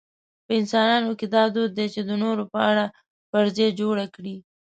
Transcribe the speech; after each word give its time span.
په 0.45 0.51
انسانانو 0.59 1.11
کې 1.19 1.25
دا 1.35 1.43
دود 1.53 1.71
دی 1.77 1.87
چې 1.93 2.01
د 2.03 2.11
نورو 2.23 2.43
په 2.53 2.59
اړه 2.69 2.85
فرضیه 3.31 3.69
جوړه 3.79 4.05
کړي. 4.15 4.35